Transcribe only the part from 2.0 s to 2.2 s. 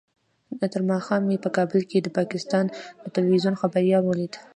د